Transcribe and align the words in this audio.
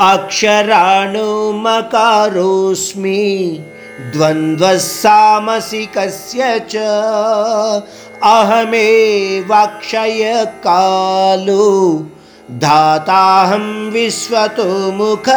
అక్షరాణు 0.00 1.50
మకారోస్మి 1.50 3.60
ద్వంద్వసామసికస్య 4.16 6.60
చ 6.74 6.78
అహమేవాక్షయ 8.24 10.44
కాలో 10.64 12.02
ధాతాహం 12.58 13.90
విశ్వతో 13.90 14.90
ముఖ 14.90 15.30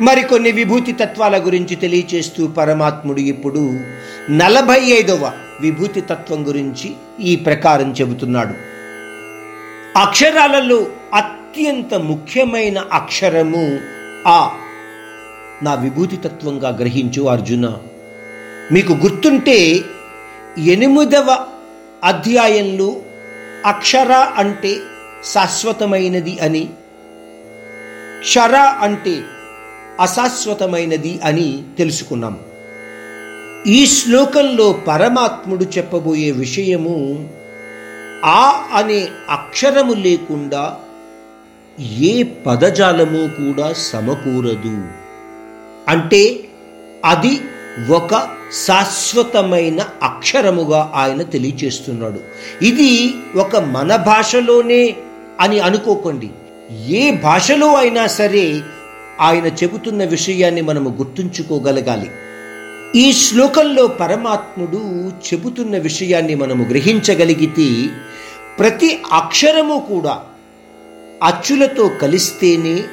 మరికొన్ని 0.00 0.52
విభూతి 0.52 0.92
తత్వాల 0.92 1.38
గురించి 1.38 1.76
తెలియచేస్తూ 1.76 2.46
పరమాత్ముడు 2.46 3.20
ఇప్పుడు 3.20 3.74
నలభై 4.30 4.80
ఐదవ 4.80 5.32
విభూతి 5.60 6.00
తత్వం 6.00 6.48
గురించి 6.48 6.94
ఈ 7.20 7.36
ప్రకారం 7.36 7.94
చెబుతున్నాడు. 8.00 8.73
అక్షరాలలో 9.96 10.86
అత్యంత 11.14 11.94
ముఖ్యమైన 11.94 12.78
అక్షరము 12.92 13.78
ఆ. 14.28 14.50
నా 15.62 15.74
విభూతి 15.74 16.16
తత్వంగా 16.16 16.68
గ్రహించు 16.68 17.22
అర్జున. 17.22 17.78
మీకు 18.72 18.92
గుర్తుంటే 18.92 19.76
ఎనిమిదవ 20.58 21.46
అధ్యాయంలో 22.04 22.96
అక్షర 23.66 24.12
అంటే 24.12 24.76
శాశ్వతమైనది 25.32 26.38
అని 26.38 26.68
క్షర 28.20 28.54
అంటే 28.56 29.22
అశాశ్వతమైనది 30.00 31.20
అని 31.24 31.62
తెలుసుకున్నాం. 31.78 32.40
ఈ 33.66 33.86
శ్లోకంలో 33.86 34.72
పరమాత్ముడు 34.72 35.64
చెప్పబోయే 35.64 36.30
విషయము 36.30 37.28
ఆ 38.24 38.64
అనే 38.72 39.08
అక్షరము 39.30 39.92
లేకుండా 39.92 40.76
ఏ 42.00 42.22
పదజాలము 42.22 43.28
కూడా 43.28 43.72
సమకూరదు. 43.72 44.84
అంటే 45.88 46.48
అది 47.04 47.40
ఒక 47.90 48.28
శాశ్వతమైన 48.66 49.86
అక్షరముగా 50.02 50.92
ఆయన 50.94 51.22
తెలియచేస్తున్నాడు. 51.22 52.20
ఇది 52.64 53.14
ఒక 53.36 53.56
మన 53.56 53.96
భాషలోనే 53.96 54.96
అని 55.40 55.60
అనుకోకండి. 55.60 56.30
ఏ 56.88 57.10
భాషలో 57.10 57.74
అయినా 57.74 58.06
సరే 58.06 58.60
ఆయన 59.20 59.46
చెబుతున్న 59.46 60.04
విషయాన్ని 60.04 60.60
మనము 60.60 60.94
గుర్తుంచుకోగలగాలి. 60.98 62.10
ఈ 62.96 63.12
శ్లోకంలో 63.12 63.86
పరమాత్ముడు 63.86 65.10
చెబుతున్న 65.34 65.78
విషయాన్ని 65.78 66.34
మనము 66.34 66.64
గ్రహించగలిగితే 66.64 67.88
ప్రతి 68.58 69.02
అక్షరము 69.12 69.86
కూడా 69.88 70.22
అచ్చులతో 71.22 71.88
కలిస్తేనే 71.88 72.84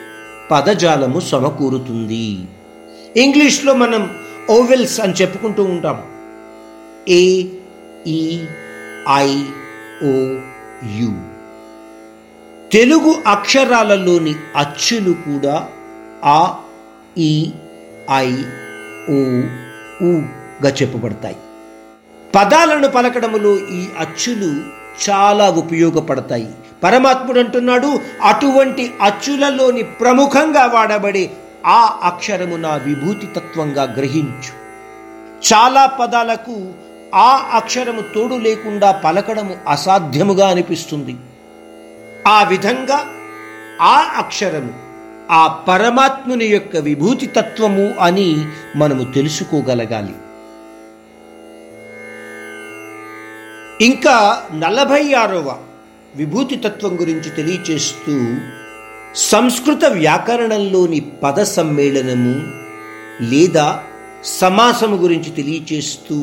పదజాలము 0.52 1.20
సమకూరుతుంది. 1.20 2.48
ఇంగ్లీష్లో 3.24 3.74
మనం 3.74 4.18
ఓవెల్స్ 4.50 5.00
అని 5.00 5.14
చెప్పుకుంటూ 5.14 5.64
ఉంటాం. 5.64 6.04
A 7.10 7.44
E 8.08 8.46
I 9.16 9.44
O 10.04 10.40
U. 10.98 11.14
Telugu 12.70 13.16
అక్షరాలలోని 13.28 14.36
అచ్చులు 14.56 15.12
కూడా 15.12 15.70
ఆ 16.26 16.56
ఈ 17.18 17.52
ఐ 18.16 18.32
ఓ 19.10 19.18
ఊగా 20.04 20.70
చెప్పబడతాయి. 20.70 21.36
పదాలను 22.36 22.88
పలకడములో 22.88 23.58
ఈ 23.58 23.86
అచ్చులు 24.00 24.81
చాలా 25.10 25.50
ఉపయోగపడతాయి. 25.50 26.54
పరమాత్ముడు 26.84 27.40
అంటున్నాడు 27.40 28.00
అటువంటి 28.22 28.94
అచ్చులలోని 29.02 29.84
ప్రముఖంగా 29.84 30.66
వాడబడే 30.66 31.32
ఆ 31.66 32.00
అక్షరము 32.04 32.56
నా 32.56 32.76
విభూతి 32.76 33.26
తత్వంగా 33.26 33.84
గ్రహించు. 33.84 34.62
చాలా 35.54 35.86
పదాలకు 35.86 36.70
ఆ 37.16 37.50
అక్షరము 37.54 38.02
తోడు 38.16 38.36
లేకుండా 38.36 38.92
పలకడము 38.92 39.56
అసాధ్యముగా 39.68 40.50
అనిపిస్తుంది. 40.50 41.16
ఆ 42.28 42.44
విధంగా 42.44 43.06
ఆ 43.82 44.14
అక్షరము 44.18 44.74
ఆ 45.32 45.48
పరమాత్ముని 45.48 46.46
యొక్క 46.46 46.78
విభూతి 46.78 47.26
తత్వము 47.26 47.94
అని 48.00 48.46
మనము 48.76 49.04
తెలుసుకోగలగాలి. 49.04 50.14
ఇంకా 53.82 54.44
నలభై 54.54 55.14
ఆరవ 55.14 55.56
విభూతి 56.16 56.56
తత్వం 56.56 57.00
గురించి 57.00 57.30
తెలియచేస్తూ 57.30 58.16
సంస్కృత 59.16 59.86
వ్యాకరణంలోని 59.86 61.00
పద 61.00 61.40
సమ్మేళనము 61.40 62.34
లేదా 63.22 63.84
సమాసము 64.24 64.96
గురించి 64.96 65.30
తెలియచేస్తూ 65.30 66.18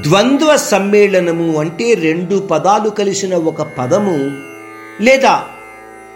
ద్వంద్వ 0.00 0.56
సమ్మేళనము 0.56 1.58
అంటే 1.58 1.94
రెండు 1.94 2.36
పదాలు 2.50 2.90
కలిసిన 2.90 3.34
ఒక 3.34 3.62
పదము 3.62 4.16
లేదా 5.02 5.44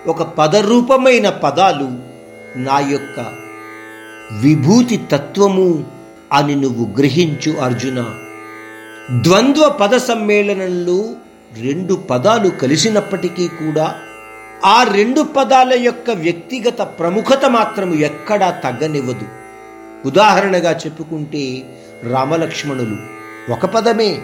ఒక 0.06 0.22
పదరూపమైన 0.22 1.28
పదాలు 1.28 1.88
నా 2.58 2.78
యొక్క 2.90 3.18
విభూతి 4.42 4.96
తత్వము 4.96 5.84
అని 6.32 6.54
నువ్వు 6.54 6.84
గ్రహించు 6.98 7.52
అర్జున. 7.60 7.98
ద్వంద్వ 9.10 9.76
పద 9.80 9.96
సమ్మేళనంలో 9.96 11.08
రెండు 11.60 11.94
పదాలు 11.94 12.48
కలిసినప్పటికీ 12.48 13.48
కూడా 13.48 13.98
ఆ 14.64 14.82
రెండు 14.82 15.20
పదాల 15.20 15.72
యొక్క 15.72 16.10
వ్యక్తిగత 16.10 16.82
ప్రముఖత 16.82 17.46
మాత్రము 17.46 17.94
ఎక్కడా 17.94 18.50
తగ్గనివ్వదు. 18.50 19.26
ఉదాహరణగా 20.06 20.72
చెప్పుకుంటే 20.72 21.62
రామలక్ష్మణులు 22.10 22.96
ఒక 23.52 23.66
పదమే. 23.66 24.18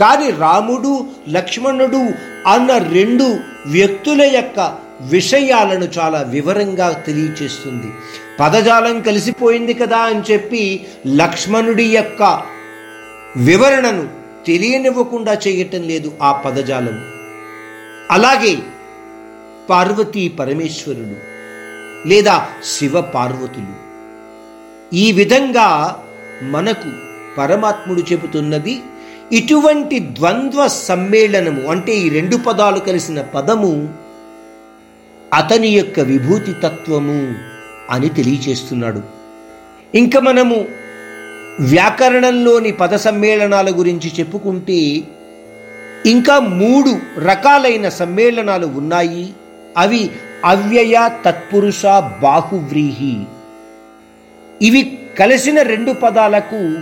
కానీ 0.00 0.30
రాముడు 0.30 1.06
లక్ష్మణుడు 1.28 2.02
అన్న 2.46 2.78
రెండు 2.78 3.38
వ్యక్తుల 3.66 4.22
యొక్క 4.22 4.74
విషయాలను 5.00 5.88
చాలా 5.98 6.22
వివరంగా 6.22 6.92
తెలియచేస్తుంది. 6.92 7.92
పదజాలం 8.40 9.00
కలిసిపోయింది 9.00 9.74
కదా 9.74 9.98
అని 9.98 10.32
చెప్పి 10.32 10.86
లక్ష్మణుడి 11.06 11.84
యొక్క 11.84 12.57
వివరణను 13.36 14.08
తెలియనివ్వకుండా 14.46 15.32
చేయటం 15.32 15.82
లేదు 15.82 16.12
ఆ 16.22 16.32
పదజాలం 16.32 17.04
అలాగే 18.10 18.58
పార్వతీ 19.70 20.28
పరమేశ్వరుడు 20.28 21.16
లేదా 22.08 22.48
శివ 22.64 23.00
పార్వతులు 23.00 23.88
ఈ 24.96 25.12
విధంగా 25.12 25.98
మనకు 26.42 26.90
పరమాత్ముడు 27.38 28.02
చెబుతున్నది 28.12 28.82
ఇటువంటి 29.32 29.98
ద్వంద్వ 30.00 30.66
సమ్మేళనము 30.66 31.70
అంటే 31.70 31.94
ఈ 31.96 32.08
రెండు 32.08 32.36
పదాలు 32.36 32.78
కలిసిన 32.78 33.20
పదము 33.20 33.94
అతని 35.34 35.68
యొక్క 35.68 36.00
విభూతి 36.00 36.52
తత్వము 36.52 37.34
అని 37.90 38.08
తెలియచేస్తున్నాడు. 38.08 39.02
ఇంకా 39.94 40.20
మనము 40.20 40.64
వ్యాకరణంలోని 41.60 42.72
పద 42.72 42.94
సమ్మేళనాల 42.94 43.70
గురించి 43.70 44.12
చెప్పుకుంటే 44.20 45.02
ఇంకా 46.06 46.38
మూడు 46.38 47.20
రకాలైన 47.20 47.88
సమ్మేళనాలు 47.88 48.66
ఉన్నాయి. 48.66 49.34
అవి 49.76 50.10
అవ్యయ 50.44 51.10
తత్పురుష 51.26 51.82
బాహువ్రీహి. 52.22 53.16
ఇవి 54.62 54.98
కలిసిన 55.18 55.62
రెండు 55.62 55.92
పదాలకు 55.92 56.78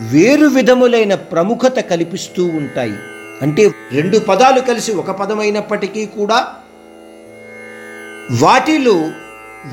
వేరు 0.00 0.46
విధములైన 0.46 1.14
ప్రముఖత 1.14 1.80
కల్పిస్తూ 1.80 2.44
ఉంటాయి. 2.44 2.94
అంటే 3.42 3.70
రెండు 3.92 4.18
పదాలు 4.18 4.60
కలిసి 4.60 4.92
ఒక 4.92 5.10
పదమైనప్పటికీ 5.10 6.06
కూడా 6.06 6.46
వాటిలో 8.32 9.10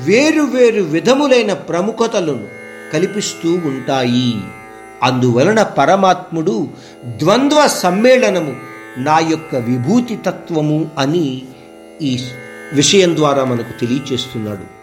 వేరు 0.04 0.42
వేరు 0.42 0.82
విధములైన 0.82 1.52
ప్రముఖతలను 1.52 2.57
కల్పిస్తూ 2.92 3.54
ఉంటాయి. 3.54 4.40
అందువలన 5.02 5.62
పరమాత్ముడు 5.62 6.68
ద్వంద్వ 7.06 7.66
సమ్మేళనము 7.66 8.56
నా 8.98 9.18
యొక్క 9.18 9.56
విభూతి 9.56 10.16
తత్వము 10.16 10.90
అని 10.98 11.42
ఈ 12.02 12.26
విషయం 12.72 13.16
ద్వారా 13.16 13.44
మనకు 13.44 13.80
తెలియచేస్తున్నాడు. 13.80 14.77